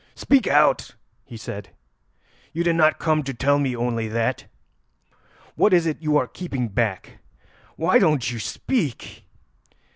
]"Speak 0.15 0.47
out," 0.47 0.95
he 1.25 1.37
said; 1.37 1.69
"you 2.53 2.63
did 2.63 2.73
not 2.75 2.97
come 2.97 3.21
to 3.21 3.35
tell 3.35 3.59
me 3.59 3.75
only 3.75 4.07
that. 4.07 4.45
What 5.53 5.75
is 5.75 5.85
it 5.85 6.01
you 6.01 6.17
are 6.17 6.25
keeping 6.25 6.69
back? 6.69 7.19
Why 7.75 7.99
don't 7.99 8.31
you 8.31 8.39
speak?" 8.39 9.25